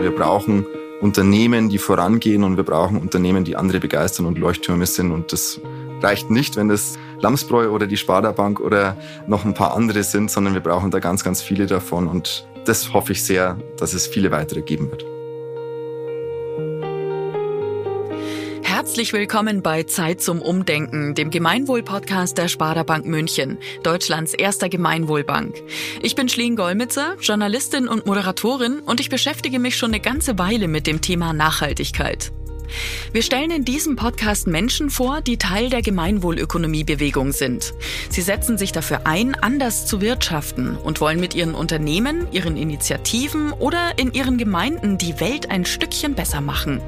[0.00, 0.66] Wir brauchen
[1.00, 5.12] Unternehmen, die vorangehen und wir brauchen Unternehmen, die andere begeistern und Leuchttürme sind.
[5.12, 5.60] Und das
[6.00, 8.96] reicht nicht, wenn das Lamsbräu oder die Sparda Bank oder
[9.26, 12.08] noch ein paar andere sind, sondern wir brauchen da ganz, ganz viele davon.
[12.08, 15.09] Und das hoffe ich sehr, dass es viele weitere geben wird.
[18.90, 25.54] Herzlich willkommen bei Zeit zum Umdenken, dem Gemeinwohl-Podcast der Sparda Bank München, Deutschlands erster Gemeinwohlbank.
[26.02, 30.66] Ich bin Schleen Golmitzer, Journalistin und Moderatorin und ich beschäftige mich schon eine ganze Weile
[30.66, 32.32] mit dem Thema Nachhaltigkeit.
[33.12, 37.74] Wir stellen in diesem Podcast Menschen vor, die Teil der Gemeinwohlökonomiebewegung sind.
[38.08, 43.52] Sie setzen sich dafür ein, anders zu wirtschaften und wollen mit ihren Unternehmen, ihren Initiativen
[43.52, 46.80] oder in ihren Gemeinden die Welt ein Stückchen besser machen.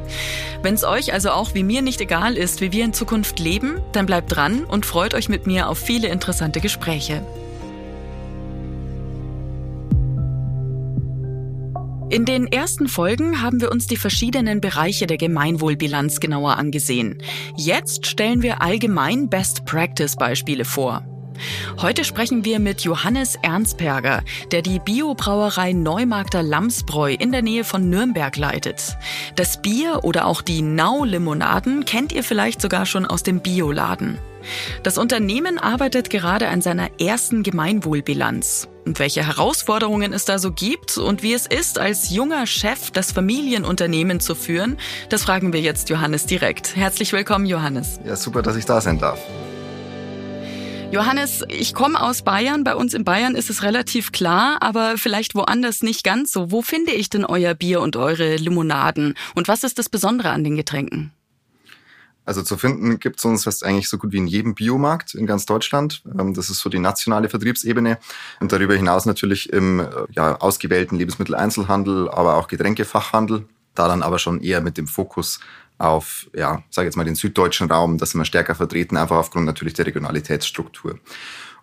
[0.62, 3.80] Wenn es euch also auch wie mir nicht egal ist, wie wir in Zukunft leben,
[3.92, 7.22] dann bleibt dran und freut euch mit mir auf viele interessante Gespräche.
[12.12, 17.16] In den ersten Folgen haben wir uns die verschiedenen Bereiche der Gemeinwohlbilanz genauer angesehen.
[17.56, 21.06] Jetzt stellen wir allgemein Best Practice Beispiele vor.
[21.80, 27.90] Heute sprechen wir mit Johannes Ernstberger, der die Biobrauerei Neumarkter Lamsbräu in der Nähe von
[27.90, 28.96] Nürnberg leitet.
[29.36, 34.18] Das Bier oder auch die Nau-Limonaden kennt ihr vielleicht sogar schon aus dem Bioladen.
[34.82, 38.68] Das Unternehmen arbeitet gerade an seiner ersten Gemeinwohlbilanz.
[38.84, 43.12] Und welche Herausforderungen es da so gibt und wie es ist, als junger Chef das
[43.12, 44.76] Familienunternehmen zu führen,
[45.08, 46.74] das fragen wir jetzt Johannes direkt.
[46.74, 48.00] Herzlich willkommen, Johannes.
[48.04, 49.20] Ja, super, dass ich da sein darf.
[50.92, 52.64] Johannes, ich komme aus Bayern.
[52.64, 56.50] Bei uns in Bayern ist es relativ klar, aber vielleicht woanders nicht ganz so.
[56.50, 59.14] Wo finde ich denn euer Bier und eure Limonaden?
[59.34, 61.10] Und was ist das Besondere an den Getränken?
[62.26, 65.26] Also zu finden gibt es uns fast eigentlich so gut wie in jedem Biomarkt in
[65.26, 66.02] ganz Deutschland.
[66.18, 67.98] Ähm, das ist so die nationale Vertriebsebene.
[68.40, 73.46] Und darüber hinaus natürlich im äh, ja, ausgewählten Lebensmitteleinzelhandel, aber auch Getränkefachhandel.
[73.74, 75.40] Da dann aber schon eher mit dem Fokus
[75.82, 79.46] auf, ja, sage jetzt mal den süddeutschen Raum, das sind wir stärker vertreten, einfach aufgrund
[79.46, 80.98] natürlich der Regionalitätsstruktur.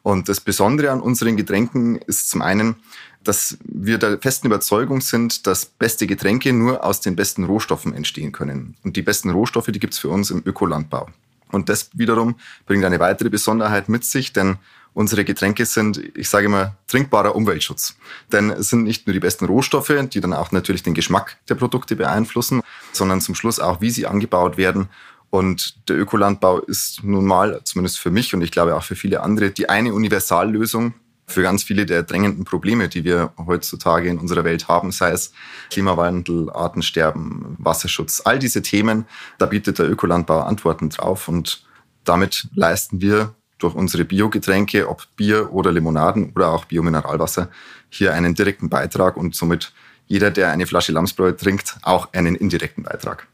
[0.02, 2.78] Und das Besondere an unseren Getränken ist zum einen,
[3.24, 8.32] dass wir der festen Überzeugung sind, dass beste Getränke nur aus den besten Rohstoffen entstehen
[8.32, 8.76] können.
[8.84, 11.10] Und die besten Rohstoffe, die gibt's für uns im Ökolandbau.
[11.52, 14.58] Und das wiederum bringt eine weitere Besonderheit mit sich, denn
[14.94, 17.96] unsere Getränke sind, ich sage immer, trinkbarer Umweltschutz.
[18.32, 21.56] Denn es sind nicht nur die besten Rohstoffe, die dann auch natürlich den Geschmack der
[21.56, 22.62] Produkte beeinflussen,
[22.92, 24.90] sondern zum Schluss auch, wie sie angebaut werden.
[25.30, 29.22] Und der Ökolandbau ist nun mal, zumindest für mich und ich glaube auch für viele
[29.22, 30.96] andere, die eine Universallösung
[31.28, 35.32] für ganz viele der drängenden Probleme, die wir heutzutage in unserer Welt haben, sei es
[35.70, 39.06] Klimawandel, Artensterben, Wasserschutz, all diese Themen,
[39.38, 41.64] da bietet der Ökolandbau Antworten drauf und
[42.04, 47.50] damit leisten wir durch unsere Biogetränke, ob Bier oder Limonaden oder auch Biomineralwasser,
[47.90, 49.74] hier einen direkten Beitrag und somit
[50.08, 53.28] jeder, der eine Flasche Lamsbräu trinkt, auch einen indirekten Beitrag.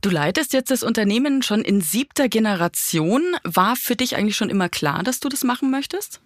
[0.00, 3.22] Du leitest jetzt das Unternehmen schon in siebter Generation.
[3.44, 6.20] War für dich eigentlich schon immer klar, dass du das machen möchtest?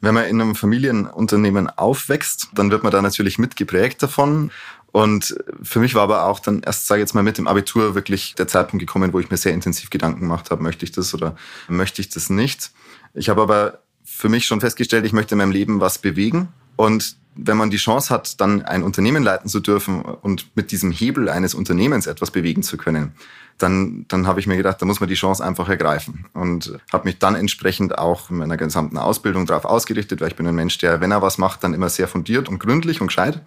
[0.00, 4.50] Wenn man in einem Familienunternehmen aufwächst, dann wird man da natürlich mitgeprägt davon.
[4.92, 7.94] Und für mich war aber auch dann erst, sage ich jetzt mal, mit dem Abitur
[7.94, 11.14] wirklich der Zeitpunkt gekommen, wo ich mir sehr intensiv Gedanken gemacht habe, möchte ich das
[11.14, 11.36] oder
[11.68, 12.72] möchte ich das nicht.
[13.14, 16.48] Ich habe aber für mich schon festgestellt, ich möchte in meinem Leben was bewegen.
[16.76, 20.90] Und wenn man die Chance hat, dann ein Unternehmen leiten zu dürfen und mit diesem
[20.90, 23.14] Hebel eines Unternehmens etwas bewegen zu können,
[23.62, 26.26] dann, dann habe ich mir gedacht, da muss man die Chance einfach ergreifen.
[26.32, 30.46] Und habe mich dann entsprechend auch in meiner gesamten Ausbildung darauf ausgerichtet, weil ich bin
[30.46, 33.42] ein Mensch, der, wenn er was macht, dann immer sehr fundiert und gründlich und gescheit.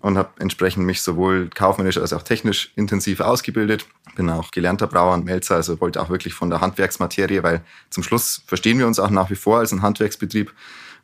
[0.00, 3.86] Und habe entsprechend mich sowohl kaufmännisch als auch technisch intensiv ausgebildet.
[4.14, 8.02] Bin auch gelernter Brauer und Melzer, also wollte auch wirklich von der Handwerksmaterie, weil zum
[8.02, 10.52] Schluss verstehen wir uns auch nach wie vor als ein Handwerksbetrieb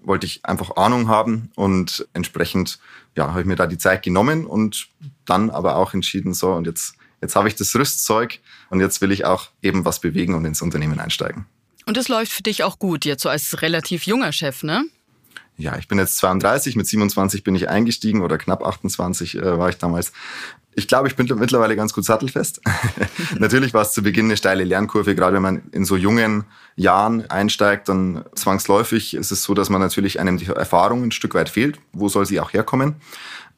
[0.07, 2.79] wollte ich einfach Ahnung haben und entsprechend
[3.17, 4.89] ja, habe ich mir da die Zeit genommen und
[5.25, 9.13] dann aber auch entschieden, so und jetzt, jetzt habe ich das Rüstzeug und jetzt will
[9.13, 11.47] ich auch eben was bewegen und ins Unternehmen einsteigen.
[11.87, 14.85] Und das läuft für dich auch gut, jetzt so als relativ junger Chef, ne?
[15.57, 19.69] Ja, ich bin jetzt 32, mit 27 bin ich eingestiegen oder knapp 28 äh, war
[19.69, 20.13] ich damals.
[20.77, 22.61] Ich glaube, ich bin mittlerweile ganz gut sattelfest.
[23.39, 26.45] Natürlich war es zu Beginn eine steile Lernkurve, gerade wenn man in so jungen
[26.77, 31.35] Jahren einsteigt, dann zwangsläufig ist es so, dass man natürlich einem die Erfahrung ein Stück
[31.35, 31.79] weit fehlt.
[31.93, 32.97] Wo soll sie auch herkommen?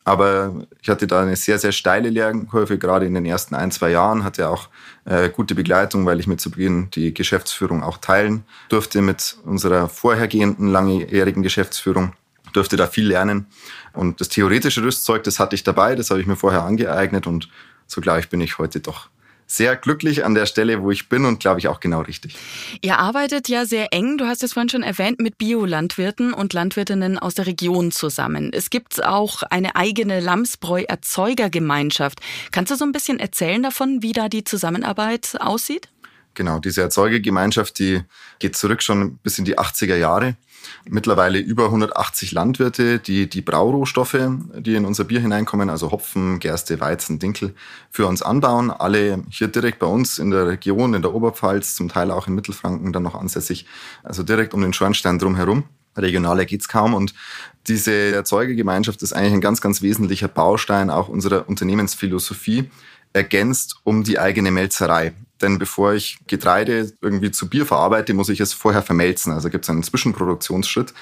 [0.04, 3.90] Aber ich hatte da eine sehr, sehr steile Lernkurve, gerade in den ersten ein, zwei
[3.90, 4.68] Jahren, hatte auch
[5.04, 9.88] äh, gute Begleitung, weil ich mit zu Beginn die Geschäftsführung auch teilen durfte mit unserer
[9.88, 12.12] vorhergehenden langjährigen Geschäftsführung
[12.56, 13.46] durfte da viel lernen.
[13.92, 17.48] Und das theoretische Rüstzeug, das hatte ich dabei, das habe ich mir vorher angeeignet und
[17.86, 19.08] so glaube ich, bin ich heute doch
[19.48, 22.36] sehr glücklich an der Stelle, wo ich bin und glaube ich auch genau richtig.
[22.82, 27.16] Ihr arbeitet ja sehr eng, du hast es vorhin schon erwähnt, mit Biolandwirten und Landwirtinnen
[27.18, 28.50] aus der Region zusammen.
[28.52, 32.18] Es gibt auch eine eigene Lamsbräu-Erzeugergemeinschaft.
[32.50, 35.90] Kannst du so ein bisschen erzählen davon, wie da die Zusammenarbeit aussieht?
[36.34, 38.02] Genau, diese Erzeugergemeinschaft, die
[38.40, 40.34] geht zurück schon bis in die 80er Jahre
[40.88, 44.18] mittlerweile über 180 Landwirte, die die Braurohstoffe,
[44.58, 47.54] die in unser Bier hineinkommen, also Hopfen, Gerste, Weizen, Dinkel,
[47.90, 48.70] für uns anbauen.
[48.70, 52.34] Alle hier direkt bei uns in der Region, in der Oberpfalz, zum Teil auch in
[52.34, 53.66] Mittelfranken dann noch ansässig,
[54.02, 55.64] also direkt um den Schornstein drumherum.
[55.96, 56.94] Regionaler geht's kaum.
[56.94, 57.14] Und
[57.68, 62.70] diese Erzeugergemeinschaft ist eigentlich ein ganz, ganz wesentlicher Baustein auch unserer Unternehmensphilosophie,
[63.12, 65.14] ergänzt um die eigene Melzerei.
[65.42, 69.32] Denn bevor ich Getreide irgendwie zu Bier verarbeite, muss ich es vorher vermelzen.
[69.32, 70.94] Also gibt es einen Zwischenproduktionsschritt,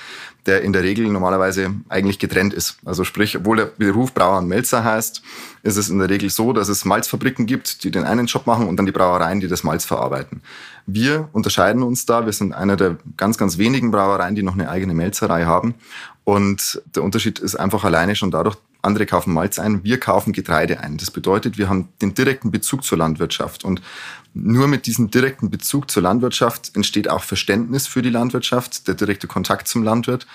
[0.47, 2.79] der in der Regel normalerweise eigentlich getrennt ist.
[2.85, 5.23] Also sprich, obwohl der Beruf Brauer und Melzer heißt,
[5.63, 8.67] ist es in der Regel so, dass es Malzfabriken gibt, die den einen Job machen
[8.67, 10.43] und dann die Brauereien, die das Malz verarbeiten.
[10.87, 12.27] Wir unterscheiden uns da.
[12.27, 15.75] Wir sind einer der ganz, ganz wenigen Brauereien, die noch eine eigene Melzerei haben.
[16.25, 20.81] Und der Unterschied ist einfach alleine schon dadurch, andere kaufen Malz ein, wir kaufen Getreide
[20.81, 20.97] ein.
[20.97, 23.65] Das bedeutet, wir haben den direkten Bezug zur Landwirtschaft.
[23.65, 23.83] Und
[24.35, 29.27] nur mit diesem direkten Bezug zur Landwirtschaft entsteht auch Verständnis für die Landwirtschaft, der direkte
[29.27, 30.27] Kontakt zum Landwirt.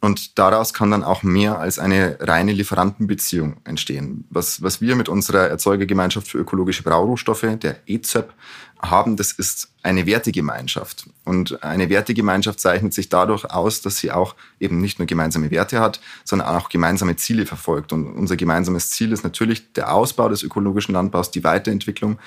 [0.00, 4.24] Und daraus kann dann auch mehr als eine reine Lieferantenbeziehung entstehen.
[4.30, 8.32] Was, was wir mit unserer Erzeugergemeinschaft für ökologische Braurohstoffe, der EZEP,
[8.80, 11.08] haben, das ist eine Wertegemeinschaft.
[11.24, 15.80] Und eine Wertegemeinschaft zeichnet sich dadurch aus, dass sie auch eben nicht nur gemeinsame Werte
[15.80, 17.92] hat, sondern auch gemeinsame Ziele verfolgt.
[17.92, 22.18] Und unser gemeinsames Ziel ist natürlich der Ausbau des ökologischen Landbaus, die Weiterentwicklung.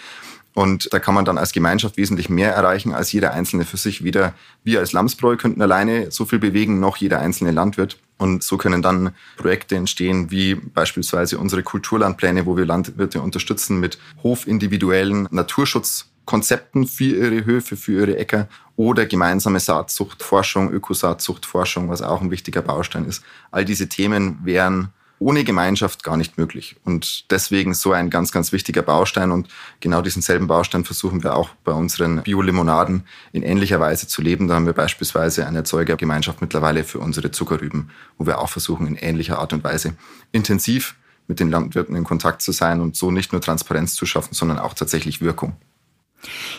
[0.53, 4.03] Und da kann man dann als Gemeinschaft wesentlich mehr erreichen als jeder Einzelne für sich.
[4.03, 4.33] Weder
[4.63, 7.97] wir als Lamsbräu könnten alleine so viel bewegen, noch jeder einzelne Landwirt.
[8.17, 13.97] Und so können dann Projekte entstehen, wie beispielsweise unsere Kulturlandpläne, wo wir Landwirte unterstützen mit
[14.23, 15.27] hofindividuellen
[16.31, 22.61] Naturschutzkonzepten für ihre Höfe, für ihre Äcker oder gemeinsame Saatzuchtforschung, Ökosaatzuchtforschung, was auch ein wichtiger
[22.61, 23.23] Baustein ist.
[23.51, 24.89] All diese Themen wären
[25.19, 26.77] ohne Gemeinschaft gar nicht möglich.
[26.83, 29.29] Und deswegen so ein ganz, ganz wichtiger Baustein.
[29.29, 29.49] Und
[29.79, 34.47] genau diesen selben Baustein versuchen wir auch bei unseren Biolimonaden in ähnlicher Weise zu leben.
[34.47, 38.95] Da haben wir beispielsweise eine Erzeugergemeinschaft mittlerweile für unsere Zuckerrüben, wo wir auch versuchen, in
[38.95, 39.93] ähnlicher Art und Weise
[40.31, 40.95] intensiv
[41.27, 44.57] mit den Landwirten in Kontakt zu sein und so nicht nur Transparenz zu schaffen, sondern
[44.57, 45.55] auch tatsächlich Wirkung.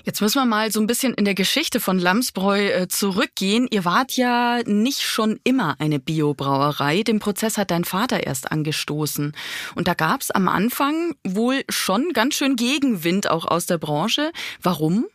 [0.04, 3.66] Jetzt müssen wir mal so ein bisschen in der Geschichte von Lamsbräu äh, zurückgehen.
[3.70, 7.02] Ihr wart ja nicht schon immer eine Biobrauerei.
[7.02, 9.32] Den Prozess hat dein Vater erst angestoßen.
[9.74, 14.32] Und da gab es am Anfang wohl schon ganz schön Gegenwind auch aus der Branche.
[14.62, 15.06] Warum?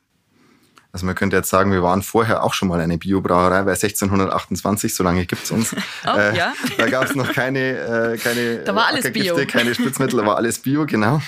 [0.91, 4.95] Also man könnte jetzt sagen, wir waren vorher auch schon mal eine Biobrauerei, weil 1628,
[4.95, 5.75] so lange gibt's uns.
[6.07, 6.53] oh, äh, ja.
[6.77, 9.35] Da gab es noch keine, äh, keine da war alles Bio.
[9.47, 11.21] keine Spritzmittel, da war alles Bio, genau.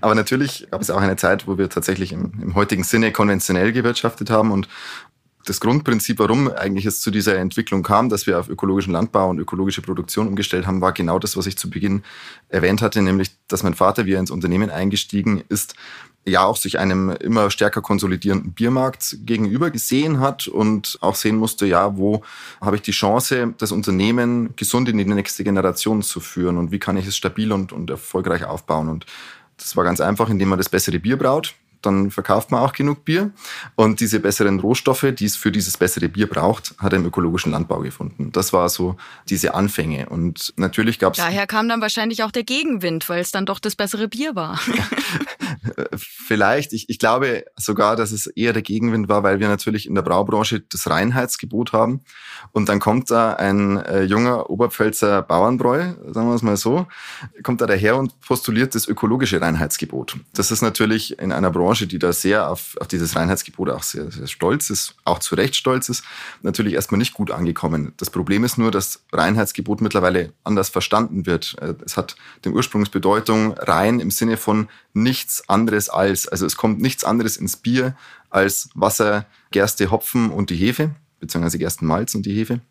[0.00, 3.72] Aber natürlich gab es auch eine Zeit, wo wir tatsächlich im, im heutigen Sinne konventionell
[3.72, 4.68] gewirtschaftet haben und
[5.48, 9.38] das Grundprinzip, warum eigentlich es zu dieser Entwicklung kam, dass wir auf ökologischen Landbau und
[9.38, 12.02] ökologische Produktion umgestellt haben, war genau das, was ich zu Beginn
[12.48, 15.74] erwähnt hatte, nämlich, dass mein Vater, wie er ins Unternehmen eingestiegen ist,
[16.26, 21.66] ja auch sich einem immer stärker konsolidierenden Biermarkt gegenüber gesehen hat und auch sehen musste,
[21.66, 22.22] ja, wo
[22.60, 26.78] habe ich die Chance, das Unternehmen gesund in die nächste Generation zu führen und wie
[26.78, 28.88] kann ich es stabil und, und erfolgreich aufbauen.
[28.88, 29.06] Und
[29.56, 33.04] das war ganz einfach, indem man das bessere Bier braut dann verkauft man auch genug
[33.04, 33.30] Bier.
[33.76, 37.52] Und diese besseren Rohstoffe, die es für dieses bessere Bier braucht, hat er im ökologischen
[37.52, 38.32] Landbau gefunden.
[38.32, 38.96] Das war so
[39.28, 40.08] diese Anfänge.
[40.08, 41.18] Und natürlich gab es.
[41.18, 44.58] Daher kam dann wahrscheinlich auch der Gegenwind, weil es dann doch das bessere Bier war.
[45.96, 46.72] Vielleicht.
[46.72, 50.02] Ich, ich glaube sogar, dass es eher der Gegenwind war, weil wir natürlich in der
[50.02, 52.00] Braubranche das Reinheitsgebot haben.
[52.52, 56.86] Und dann kommt da ein äh, junger Oberpfälzer Bauernbräu, sagen wir es mal so,
[57.42, 60.16] kommt da daher und postuliert das ökologische Reinheitsgebot.
[60.34, 63.82] Das ist natürlich in einer Branche Branche, die da sehr auf, auf dieses Reinheitsgebot auch
[63.82, 66.02] sehr, sehr stolz ist, auch zu Recht stolz ist,
[66.40, 67.92] natürlich erstmal nicht gut angekommen.
[67.98, 71.56] Das Problem ist nur, dass Reinheitsgebot mittlerweile anders verstanden wird.
[71.60, 76.26] Äh, es hat den Ursprungsbedeutung rein im Sinne von nichts anderes als.
[76.26, 77.94] Also es kommt nichts anderes ins Bier
[78.30, 82.62] als Wasser, Gerste, Hopfen und die Hefe, beziehungsweise Gerstenmalz und die Hefe.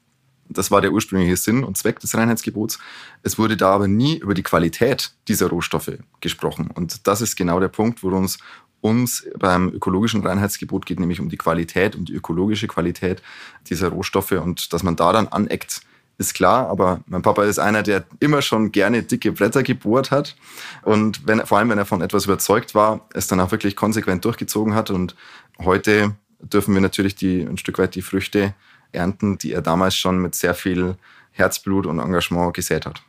[0.49, 2.79] Das war der ursprüngliche Sinn und Zweck des Reinheitsgebots.
[3.21, 6.71] Es wurde da aber nie über die Qualität dieser Rohstoffe gesprochen.
[6.73, 8.37] Und das ist genau der Punkt, wo uns
[8.81, 13.21] uns beim ökologischen Reinheitsgebot geht nämlich um die Qualität, um die ökologische Qualität
[13.69, 15.81] dieser Rohstoffe und dass man da dann aneckt,
[16.19, 20.35] ist klar, aber mein Papa ist einer, der immer schon gerne dicke Bretter gebohrt hat.
[20.81, 24.25] Und wenn, vor allem, wenn er von etwas überzeugt war, es dann auch wirklich konsequent
[24.25, 24.89] durchgezogen hat.
[24.89, 25.15] Und
[25.59, 28.55] heute dürfen wir natürlich die, ein Stück weit die Früchte
[28.91, 30.95] ernten, die er damals schon mit sehr viel
[31.31, 33.03] Herzblut und Engagement gesät hat.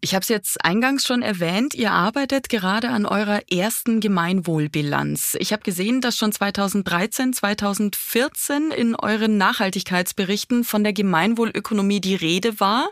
[0.00, 5.36] Ich habe es jetzt eingangs schon erwähnt, ihr arbeitet gerade an eurer ersten Gemeinwohlbilanz.
[5.38, 12.58] Ich habe gesehen, dass schon 2013, 2014 in euren Nachhaltigkeitsberichten von der Gemeinwohlökonomie die Rede
[12.60, 12.88] war.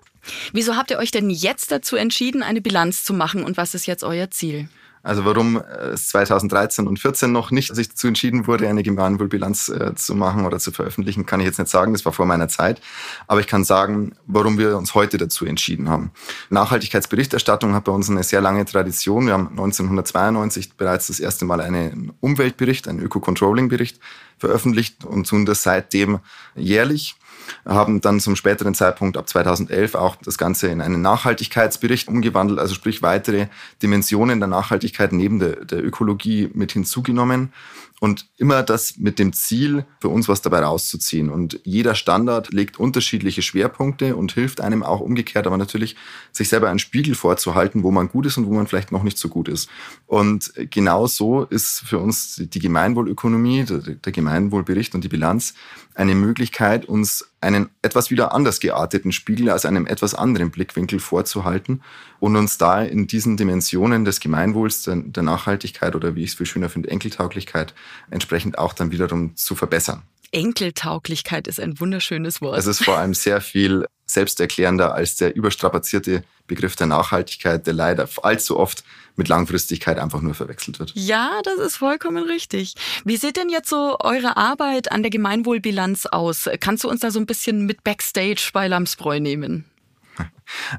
[0.52, 3.87] Wieso habt ihr euch denn jetzt dazu entschieden, eine Bilanz zu machen und was ist
[3.87, 4.68] jetzt euer Ziel?
[5.04, 9.94] Also warum es 2013 und 14 noch nicht sich dazu entschieden wurde, eine Gemeinwohlbilanz äh,
[9.94, 11.92] zu machen oder zu veröffentlichen, kann ich jetzt nicht sagen.
[11.92, 12.80] Das war vor meiner Zeit.
[13.26, 16.11] Aber ich kann sagen, warum wir uns heute dazu entschieden haben.
[16.49, 19.26] Nachhaltigkeitsberichterstattung hat bei uns eine sehr lange Tradition.
[19.26, 24.00] Wir haben 1992 bereits das erste Mal einen Umweltbericht, einen Öko-Controlling-Bericht
[24.38, 26.20] veröffentlicht und tun das seitdem
[26.56, 27.16] jährlich
[27.64, 32.74] haben dann zum späteren Zeitpunkt ab 2011 auch das Ganze in einen Nachhaltigkeitsbericht umgewandelt, also
[32.74, 33.46] sprich weitere
[33.82, 37.52] Dimensionen der Nachhaltigkeit neben der, der Ökologie mit hinzugenommen
[38.00, 41.30] und immer das mit dem Ziel, für uns was dabei rauszuziehen.
[41.30, 45.96] Und jeder Standard legt unterschiedliche Schwerpunkte und hilft einem auch umgekehrt, aber natürlich
[46.32, 49.16] sich selber einen Spiegel vorzuhalten, wo man gut ist und wo man vielleicht noch nicht
[49.16, 49.70] so gut ist.
[50.06, 55.54] Und genau so ist für uns die Gemeinwohlökonomie, der Gemeinwohlbericht und die Bilanz
[55.94, 61.82] eine Möglichkeit, uns einen etwas wieder anders gearteten Spiegel aus einem etwas anderen Blickwinkel vorzuhalten
[62.18, 66.46] und uns da in diesen Dimensionen des Gemeinwohls, der, Nachhaltigkeit oder wie ich es viel
[66.46, 67.74] schöner finde, Enkeltauglichkeit
[68.10, 70.02] entsprechend auch dann wiederum zu verbessern.
[70.34, 72.58] Enkeltauglichkeit ist ein wunderschönes Wort.
[72.58, 78.08] Es ist vor allem sehr viel selbsterklärender als der überstrapazierte Begriff der Nachhaltigkeit, der leider
[78.22, 78.84] allzu oft
[79.16, 80.92] mit Langfristigkeit einfach nur verwechselt wird.
[80.94, 82.74] Ja, das ist vollkommen richtig.
[83.04, 86.50] Wie sieht denn jetzt so eure Arbeit an der Gemeinwohlbilanz aus?
[86.60, 89.64] Kannst du uns da so ein bisschen mit Backstage bei Lamsbräu nehmen?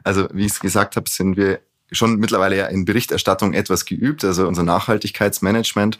[0.04, 4.24] Also, wie ich es gesagt habe, sind wir schon mittlerweile ja in Berichterstattung etwas geübt.
[4.24, 6.00] Also unser Nachhaltigkeitsmanagement,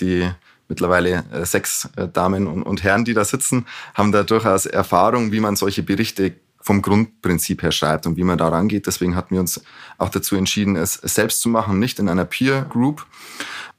[0.00, 0.30] die
[0.70, 5.40] mittlerweile äh, sechs äh, Damen und Herren, die da sitzen, haben da durchaus Erfahrung, wie
[5.40, 8.86] man solche Berichte vom Grundprinzip her schreibt und wie man da rangeht.
[8.86, 9.62] Deswegen hatten wir uns
[9.98, 13.06] auch dazu entschieden, es selbst zu machen, nicht in einer Peer Group,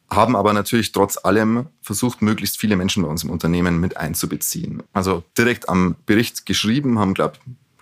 [0.10, 4.84] haben aber natürlich trotz allem versucht, möglichst viele Menschen bei uns im Unternehmen mit einzubeziehen.
[4.92, 7.38] Also direkt am Bericht geschrieben haben, glaube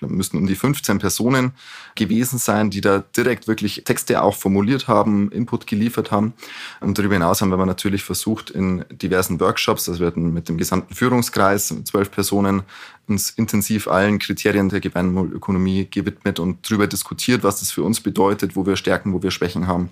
[0.07, 1.53] müssten um die 15 Personen
[1.95, 6.33] gewesen sein, die da direkt wirklich Texte auch formuliert haben, Input geliefert haben.
[6.79, 10.93] Und darüber hinaus haben wir natürlich versucht, in diversen Workshops, das werden mit dem gesamten
[10.93, 12.63] Führungskreis, zwölf Personen,
[13.09, 18.55] uns intensiv allen Kriterien der Gemeinwohlökonomie gewidmet und darüber diskutiert, was das für uns bedeutet,
[18.55, 19.89] wo wir Stärken, wo wir Schwächen haben.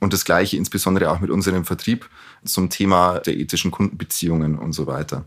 [0.00, 2.08] Und das Gleiche insbesondere auch mit unserem Vertrieb
[2.44, 5.24] zum Thema der ethischen Kundenbeziehungen und so weiter.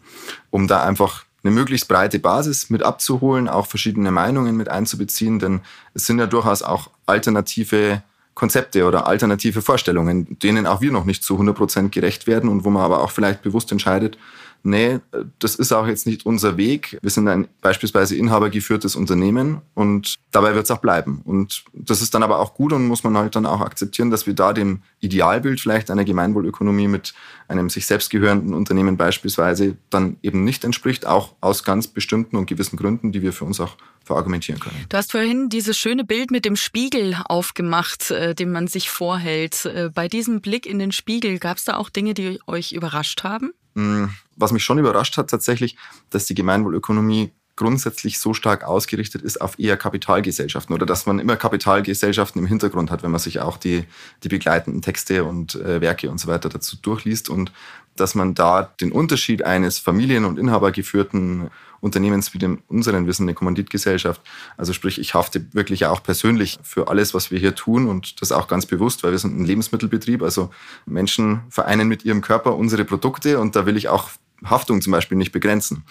[0.49, 5.61] Um da einfach eine möglichst breite Basis mit abzuholen, auch verschiedene Meinungen mit einzubeziehen, denn
[5.93, 11.23] es sind ja durchaus auch alternative Konzepte oder alternative Vorstellungen, denen auch wir noch nicht
[11.23, 14.17] zu 100 Prozent gerecht werden und wo man aber auch vielleicht bewusst entscheidet,
[14.63, 14.99] nee,
[15.39, 16.97] das ist auch jetzt nicht unser Weg.
[17.01, 21.21] Wir sind ein beispielsweise inhabergeführtes Unternehmen und dabei wird es auch bleiben.
[21.25, 24.27] Und das ist dann aber auch gut und muss man halt dann auch akzeptieren, dass
[24.27, 27.13] wir da dem Idealbild vielleicht einer Gemeinwohlökonomie mit
[27.47, 32.45] einem sich selbst gehörenden Unternehmen beispielsweise dann eben nicht entspricht, auch aus ganz bestimmten und
[32.45, 34.85] gewissen Gründen, die wir für uns auch verargumentieren können.
[34.89, 39.65] Du hast vorhin dieses schöne Bild mit dem Spiegel aufgemacht, äh, dem man sich vorhält.
[39.65, 43.23] Äh, bei diesem Blick in den Spiegel gab es da auch Dinge, die euch überrascht
[43.23, 43.53] haben?
[43.73, 44.05] Mm,
[44.35, 45.77] was mich schon überrascht hat tatsächlich,
[46.09, 51.35] dass die Gemeinwohlökonomie grundsätzlich so stark ausgerichtet ist auf eher Kapitalgesellschaften oder dass man immer
[51.35, 53.83] Kapitalgesellschaften im Hintergrund hat, wenn man sich auch die,
[54.23, 57.51] die begleitenden Texte und äh, Werke und so weiter dazu durchliest und
[57.95, 61.49] dass man da den Unterschied eines familien- und inhabergeführten
[61.81, 64.21] Unternehmens wie dem unseren Wissen eine Kommanditgesellschaft.
[64.55, 68.31] Also sprich, ich hafte wirklich auch persönlich für alles, was wir hier tun und das
[68.31, 70.21] auch ganz bewusst, weil wir sind ein Lebensmittelbetrieb.
[70.21, 70.51] Also
[70.85, 74.09] Menschen vereinen mit ihrem Körper unsere Produkte und da will ich auch
[74.45, 75.83] Haftung zum Beispiel nicht begrenzen.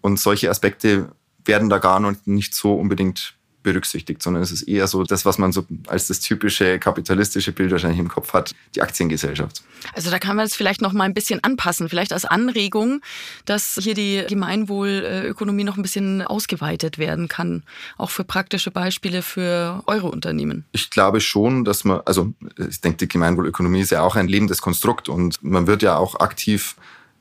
[0.00, 1.10] Und solche Aspekte
[1.44, 5.52] werden da gar nicht so unbedingt berücksichtigt, sondern es ist eher so das, was man
[5.52, 9.62] so als das typische kapitalistische Bild wahrscheinlich im Kopf hat, die Aktiengesellschaft.
[9.92, 13.02] Also da kann man es vielleicht noch mal ein bisschen anpassen, vielleicht als Anregung,
[13.44, 17.62] dass hier die Gemeinwohlökonomie noch ein bisschen ausgeweitet werden kann,
[17.98, 20.64] auch für praktische Beispiele für eure Unternehmen.
[20.72, 24.62] Ich glaube schon, dass man, also ich denke, die Gemeinwohlökonomie ist ja auch ein lebendes
[24.62, 26.76] Konstrukt und man wird ja auch aktiv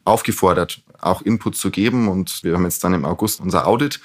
[0.05, 2.07] aufgefordert, auch Input zu geben.
[2.07, 3.99] Und wir haben jetzt dann im August unser Audit.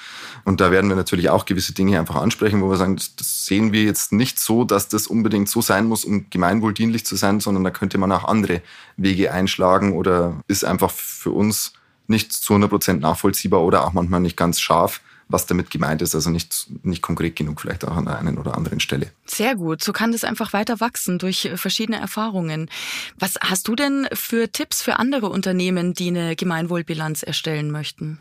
[0.45, 3.73] Und da werden wir natürlich auch gewisse Dinge einfach ansprechen, wo wir sagen, das sehen
[3.73, 7.65] wir jetzt nicht so, dass das unbedingt so sein muss, um gemeinwohldienlich zu sein, sondern
[7.65, 8.63] da könnte man auch andere
[8.97, 11.73] Wege einschlagen oder ist einfach für uns
[12.07, 16.15] nicht zu 100 Prozent nachvollziehbar oder auch manchmal nicht ganz scharf was damit gemeint ist.
[16.15, 19.11] Also nicht, nicht konkret genug, vielleicht auch an der einen oder anderen Stelle.
[19.25, 19.83] Sehr gut.
[19.83, 22.71] So kann das einfach weiter wachsen durch äh, verschiedene Erfahrungen.
[23.19, 28.19] Was hast du denn für Tipps für andere Unternehmen, die eine Gemeinwohlbilanz erstellen möchten?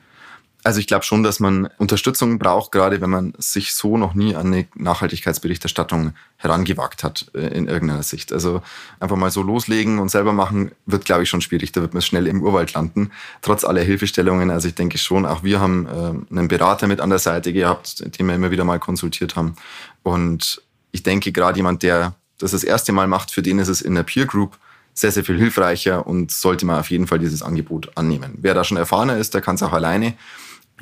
[0.63, 4.36] Also ich glaube schon, dass man Unterstützung braucht, gerade wenn man sich so noch nie
[4.36, 8.32] an eine Nachhaltigkeitsberichterstattung herangewagt hat äh, in irgendeiner Sicht.
[8.32, 8.62] Also
[9.00, 11.74] einfach mal so loslegen und selber machen, wird, glaube ich, schon schwierig.
[11.74, 14.51] Da wird man schnell im Urwald landen, trotz aller Hilfestellungen.
[14.51, 18.17] Also ich denke schon, auch wir haben äh, einen Berater mit an der Seite gehabt,
[18.17, 19.55] den wir immer wieder mal konsultiert haben.
[20.01, 23.82] Und ich denke, gerade jemand, der das das erste Mal macht, für den ist es
[23.82, 24.58] in der Peer Group
[24.93, 28.38] sehr, sehr viel hilfreicher und sollte man auf jeden Fall dieses Angebot annehmen.
[28.41, 30.13] Wer da schon erfahrener ist, der kann es auch alleine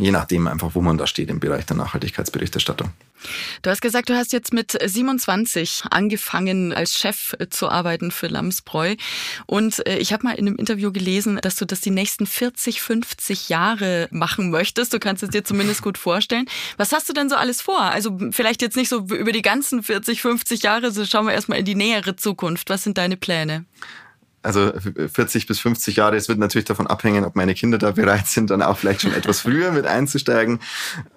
[0.02, 2.92] je nachdem einfach, wo man da steht im Bereich der Nachhaltigkeitsberichterstattung.
[3.62, 8.96] Du hast gesagt, du hast jetzt mit 27 angefangen, als Chef zu arbeiten für Lamsbräu.
[9.46, 12.82] Und äh, ich habe mal in einem Interview gelesen, dass du das die nächsten 40,
[12.82, 14.94] 50 Jahre machen möchtest.
[14.94, 16.46] Du kannst es dir zumindest gut vorstellen.
[16.78, 17.82] Was hast du denn so alles vor?
[17.82, 21.60] Also vielleicht jetzt nicht so über die ganzen 40, 50 Jahre, so schauen wir erstmal
[21.60, 22.70] in die nähere Zukunft.
[22.70, 23.66] Was sind deine Pläne?
[24.44, 28.28] Also 40 bis 50 Jahre, es wird natürlich davon abhängen, ob meine Kinder da bereit
[28.28, 30.60] sind, dann auch vielleicht schon etwas früher mit einzusteigen.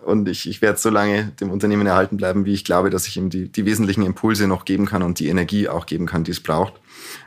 [0.04, 3.16] Und ich, ich werde so lange dem Unternehmen erhalten bleiben, wie ich glaube, dass ich
[3.16, 6.32] ihm die, die wesentlichen Impulse noch geben kann und die Energie auch geben kann, die
[6.32, 6.74] es braucht.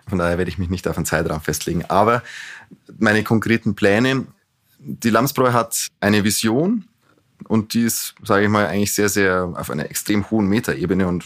[0.07, 1.85] Von daher werde ich mich nicht auf einen Zeitraum festlegen.
[1.87, 2.21] Aber
[2.97, 4.25] meine konkreten Pläne,
[4.79, 6.85] die Lamsbräu hat eine Vision
[7.47, 11.25] und die ist, sage ich mal, eigentlich sehr, sehr auf einer extrem hohen Metaebene und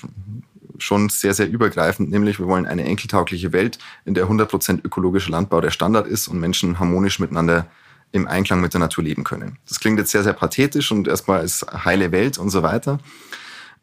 [0.81, 5.61] schon sehr, sehr übergreifend, nämlich wir wollen eine enkeltaugliche Welt, in der 100% ökologischer Landbau
[5.61, 7.67] der Standard ist und Menschen harmonisch miteinander
[8.11, 9.57] im Einklang mit der Natur leben können.
[9.67, 12.99] Das klingt jetzt sehr, sehr pathetisch und erstmal als heile Welt und so weiter.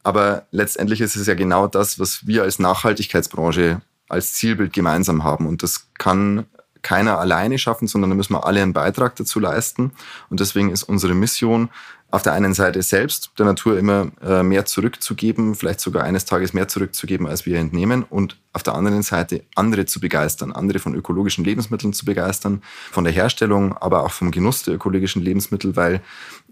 [0.02, 5.46] Aber letztendlich ist es ja genau das, was wir als Nachhaltigkeitsbranche als Zielbild gemeinsam haben.
[5.46, 6.46] Und das kann
[6.82, 9.92] keiner alleine schaffen, sondern da müssen wir alle einen Beitrag dazu leisten.
[10.30, 11.70] Und deswegen ist unsere Mission,
[12.10, 16.54] auf der einen Seite selbst der Natur immer äh, mehr zurückzugeben, vielleicht sogar eines Tages
[16.54, 20.94] mehr zurückzugeben, als wir entnehmen und auf der anderen Seite andere zu begeistern, andere von
[20.94, 26.00] ökologischen Lebensmitteln zu begeistern, von der Herstellung, aber auch vom Genuss der ökologischen Lebensmittel, weil,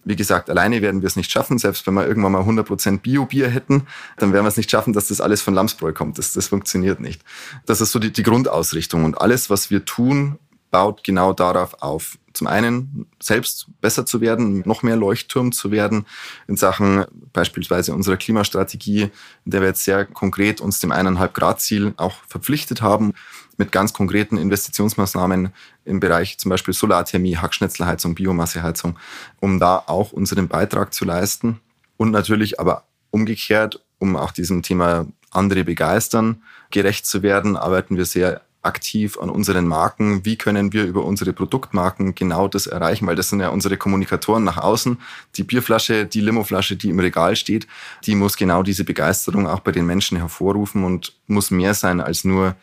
[0.05, 3.49] wie gesagt, alleine werden wir es nicht schaffen, selbst wenn wir irgendwann mal 100% Bio-Bier
[3.49, 3.87] hätten,
[4.19, 6.19] dann werden wir es nicht schaffen, dass das alles von Lamsbräu kommt.
[6.19, 7.23] Das, das funktioniert nicht.
[7.65, 10.39] Das ist so die, die Grundausrichtung und alles, was wir tun,
[10.71, 12.19] baut genau darauf auf.
[12.37, 16.05] Zum einen selbst besser zu werden, noch mehr Leuchtturm zu werden
[16.47, 19.11] in Sachen beispielsweise unserer Klimastrategie,
[19.45, 23.15] in der wir jetzt sehr konkret uns dem eineinhalb Grad Ziel auch verpflichtet haben
[23.57, 25.49] mit ganz konkreten Investitionsmaßnahmen
[25.87, 28.99] im Bereich zum Beispiel Solarthermie, Hackschnitzelheizung, Biomasseheizung,
[29.41, 31.61] um da auch unseren Beitrag zu leisten.
[31.97, 38.05] Und natürlich aber umgekehrt, um auch diesem Thema andere begeistern, gerecht zu werden, arbeiten wir
[38.05, 43.17] sehr aktiv an unseren Marken, wie können wir über unsere Produktmarken genau das erreichen, weil
[43.17, 44.99] das sind ja unsere Kommunikatoren nach außen.
[45.37, 47.67] Die Bierflasche, die Limoflasche, die im Regal steht,
[48.05, 52.25] die muss genau diese Begeisterung auch bei den Menschen hervorrufen und muss mehr sein als
[52.25, 52.57] nur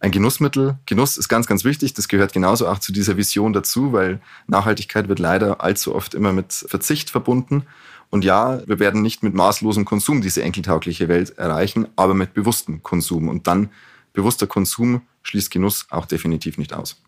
[0.00, 0.78] ein Genussmittel.
[0.86, 1.94] Genuss ist ganz, ganz wichtig.
[1.94, 6.32] Das gehört genauso auch zu dieser Vision dazu, weil Nachhaltigkeit wird leider allzu oft immer
[6.32, 7.64] mit Verzicht verbunden.
[8.10, 12.82] Und ja, wir werden nicht mit maßlosem Konsum diese enkeltaugliche Welt erreichen, aber mit bewusstem
[12.82, 13.28] Konsum.
[13.28, 13.70] Und dann
[14.12, 17.00] bewusster Konsum schließt Genuss auch definitiv nicht aus.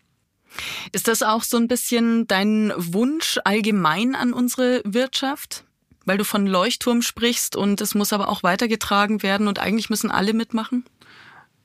[0.92, 5.64] Ist das auch so ein bisschen dein Wunsch allgemein an unsere Wirtschaft?
[6.06, 10.10] Weil du von Leuchtturm sprichst und es muss aber auch weitergetragen werden und eigentlich müssen
[10.10, 10.84] alle mitmachen?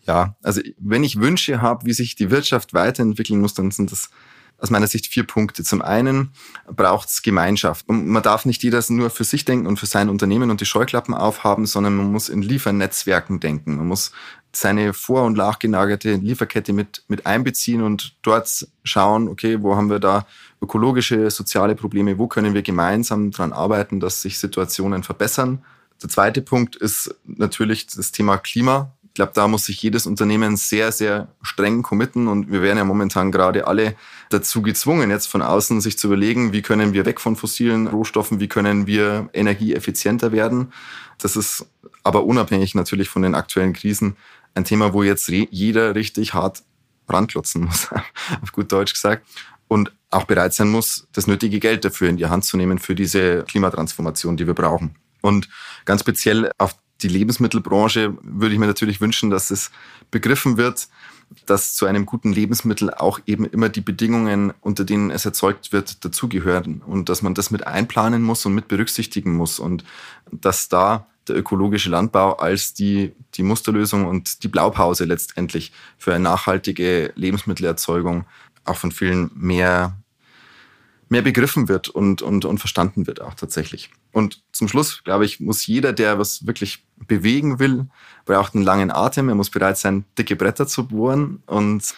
[0.05, 4.09] Ja, also wenn ich Wünsche habe, wie sich die Wirtschaft weiterentwickeln muss, dann sind das
[4.57, 5.63] aus meiner Sicht vier Punkte.
[5.63, 6.31] Zum einen
[6.67, 7.87] braucht es Gemeinschaft.
[7.89, 10.65] Und man darf nicht jeder nur für sich denken und für sein Unternehmen und die
[10.65, 13.77] Scheuklappen aufhaben, sondern man muss in Liefernetzwerken denken.
[13.77, 14.11] Man muss
[14.55, 19.99] seine vor- und nachgelagerte Lieferkette mit, mit einbeziehen und dort schauen, okay, wo haben wir
[19.99, 20.25] da
[20.61, 25.63] ökologische, soziale Probleme, wo können wir gemeinsam daran arbeiten, dass sich Situationen verbessern.
[26.01, 28.91] Der zweite Punkt ist natürlich das Thema Klima.
[29.03, 32.83] Ich glaube, da muss sich jedes Unternehmen sehr, sehr streng committen und wir werden ja
[32.83, 33.95] momentan gerade alle
[34.29, 38.41] dazu gezwungen, jetzt von außen sich zu überlegen, wie können wir weg von fossilen Rohstoffen,
[38.41, 40.73] wie können wir energieeffizienter werden.
[41.17, 41.65] Das ist
[42.03, 44.17] aber unabhängig natürlich von den aktuellen Krisen
[44.55, 46.63] ein Thema, wo jetzt jeder richtig hart
[47.07, 47.89] ranklotzen muss,
[48.41, 49.25] auf gut Deutsch gesagt.
[49.67, 52.95] Und auch bereit sein muss, das nötige Geld dafür in die Hand zu nehmen für
[52.95, 54.95] diese Klimatransformation, die wir brauchen.
[55.21, 55.49] Und
[55.85, 59.71] ganz speziell auf die Lebensmittelbranche würde ich mir natürlich wünschen, dass es
[60.11, 60.87] begriffen wird,
[61.45, 66.05] dass zu einem guten Lebensmittel auch eben immer die Bedingungen, unter denen es erzeugt wird,
[66.05, 69.83] dazugehören und dass man das mit einplanen muss und mit berücksichtigen muss und
[70.31, 76.23] dass da der ökologische Landbau als die, die Musterlösung und die Blaupause letztendlich für eine
[76.23, 78.25] nachhaltige Lebensmittelerzeugung
[78.65, 79.95] auch von vielen mehr,
[81.09, 83.89] mehr begriffen wird und, und, und verstanden wird auch tatsächlich.
[84.11, 87.87] Und zum Schluss, glaube ich, muss jeder, der was wirklich bewegen will,
[88.25, 89.29] braucht einen langen Atem.
[89.29, 91.93] Er muss bereit sein, dicke Bretter zu bohren und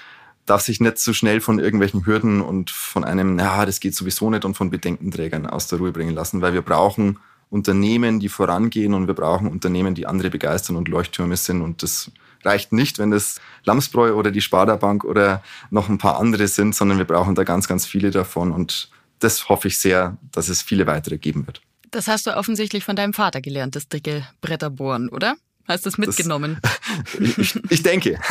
[0.46, 4.30] darf sich nicht so schnell von irgendwelchen Hürden und von einem, ja, das geht sowieso
[4.30, 8.94] nicht und von Bedenkenträgern aus der Ruhe bringen lassen, weil wir brauchen Unternehmen, die vorangehen
[8.94, 12.12] und wir brauchen Unternehmen, die andere begeistern und Leuchttürme sind und das
[12.44, 16.76] reicht nicht, wenn das Lamsbräu oder die Sparda Bank oder noch ein paar andere sind,
[16.76, 20.62] sondern wir brauchen da ganz, ganz viele davon und das hoffe ich sehr, dass es
[20.62, 21.62] viele weitere geben wird.
[21.92, 25.36] Das hast du offensichtlich von deinem Vater gelernt, das dicke Bretterbohren, oder?
[25.68, 26.58] Hast du es mitgenommen?
[26.62, 26.80] Das,
[27.38, 28.20] ich, ich denke.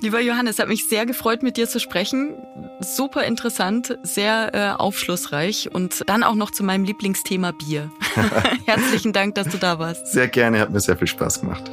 [0.00, 2.34] Lieber Johannes, hat mich sehr gefreut, mit dir zu sprechen.
[2.80, 7.90] Super interessant, sehr äh, aufschlussreich und dann auch noch zu meinem Lieblingsthema Bier.
[8.66, 10.08] Herzlichen Dank, dass du da warst.
[10.08, 11.70] Sehr gerne, hat mir sehr viel Spaß gemacht.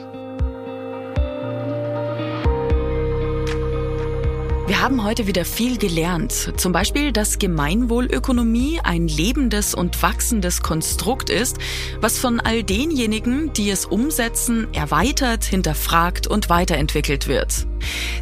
[4.71, 6.53] Wir haben heute wieder viel gelernt.
[6.55, 11.57] Zum Beispiel, dass Gemeinwohlökonomie ein lebendes und wachsendes Konstrukt ist,
[11.99, 17.67] was von all denjenigen, die es umsetzen, erweitert, hinterfragt und weiterentwickelt wird.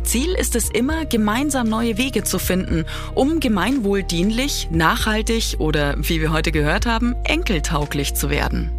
[0.02, 6.32] Ziel ist es immer, gemeinsam neue Wege zu finden, um gemeinwohldienlich, nachhaltig oder, wie wir
[6.32, 8.79] heute gehört haben, enkeltauglich zu werden.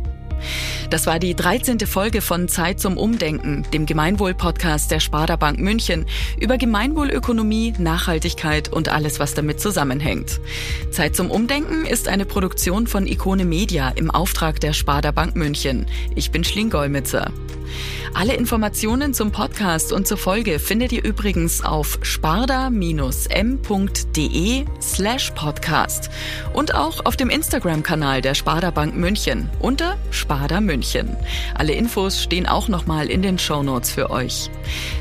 [0.90, 1.80] Das war die 13.
[1.80, 6.06] Folge von Zeit zum Umdenken, dem Gemeinwohl-Podcast der Sparda Bank München
[6.38, 10.40] über Gemeinwohlökonomie, Nachhaltigkeit und alles, was damit zusammenhängt.
[10.90, 15.86] Zeit zum Umdenken ist eine Produktion von Ikone Media im Auftrag der Sparda Bank München.
[16.14, 17.30] Ich bin Schling-Golmitzer.
[18.14, 22.74] Alle Informationen zum Podcast und zur Folge findet ihr übrigens auf sparda-m.de
[24.80, 26.10] slash podcast
[26.52, 30.29] und auch auf dem Instagram-Kanal der Sparda Bank München unter Sparda
[30.60, 31.16] München.
[31.54, 34.50] Alle Infos stehen auch nochmal in den Show Notes für euch.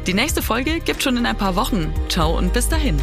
[0.08, 1.94] Die nächste Folge gibt schon in ein paar Wochen.
[2.10, 2.98] Ciao und bis dahin.